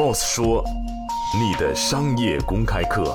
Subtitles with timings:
[0.00, 0.64] Boss 说
[1.38, 3.14] ：“你的商业公开课。”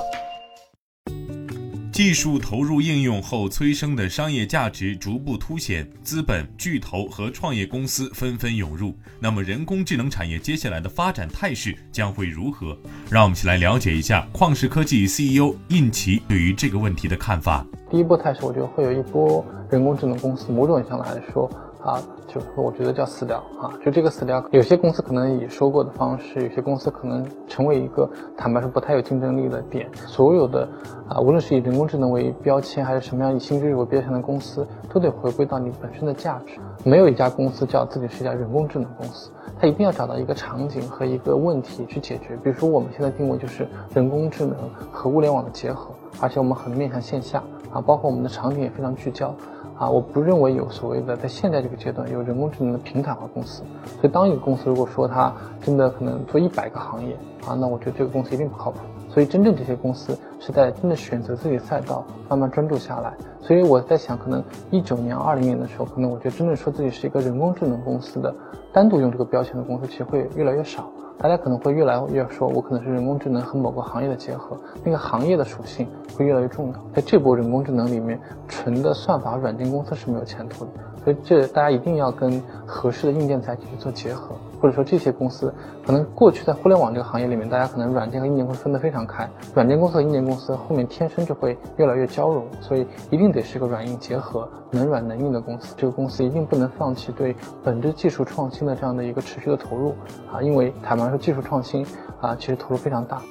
[1.92, 8.96] 技术投入应用后催生的商业价值逐步凸显，资本巨头和创业公司纷纷涌入。
[9.18, 12.78] 那么，人工智能产业接下来的发展态势将会如何？
[13.10, 17.66] 让我们一起来了解一下旷视科技 CEO 印奇对于这个问题的看法。
[17.96, 21.48] 第一波态势，我觉得会有一波人工智能公司，某种意义上来说。
[21.82, 29.88] 啊，就是我觉得叫死掉啊，就这个死掉，有些公司可能以收购的方式，有些公司可能成为一个坦白说不太有竞争力的点。
[29.94, 30.68] 所有的
[31.08, 36.58] 啊，无论是以人工智能为标签，还是什么样以新知识为标签的公司，都得回归到你本身的价值。
[36.82, 42.36] 没有一家公司叫自己是一家人工智能公司，它一定要找到一个场景和一个问题去解决。
[42.42, 44.56] 比如说我们现在定位就是人工智能
[44.90, 47.42] 和物联网的结合，而且我们很面向线下
[47.72, 49.34] 啊，包括我们的场景也非常聚焦。
[49.78, 53.62] 啊，我不认为有所谓的在现在这个阶段有人工智能的平台化公司。
[54.00, 57.14] 所以，当一个公司如果说它真的可能做一百个行业
[57.46, 58.78] 啊，那我觉得这个公司一定不靠谱。
[59.10, 63.12] 所以，真正这些公司是在真的选择自己赛道，慢慢专注下来。
[63.42, 68.34] 所以，我在想，可能一九年、二零年的时候，可能我觉得真正说自己是一个人工智能公司的，
[68.72, 70.90] 单独用这个标签的公司，其实会越来越少。
[71.18, 76.74] 大家可能会越来越说，我可能是人工智能和某个行业的结合，那个行业的属性会越来越重要。
[76.94, 80.70] 在这波人工智能里面，纯的算法软件公司是没有前途的，
[81.02, 84.34] 所以这大家一定要跟合适的硬件载体去做结合。
[84.60, 85.52] 或者说这些公司，
[85.84, 95.74] 可能过去在互联网这个行业里面，大家可能软件和硬件公司分得非常开，软件公司和硬件公司后面天生就会越来越交融，所以一定得是个软硬结合、能软能硬的公司。
[95.76, 99.94] 这个公司一定不能放弃对本质技术创新的这样的一个持续的投入
[100.32, 101.86] 啊，因为坦白说，技术创新
[102.20, 103.22] 啊，其实投入非常大。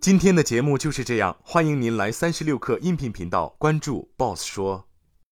[0.00, 4.84] 今天的节目就是这样，欢迎您来三十六课音频频道关注 Boss 说。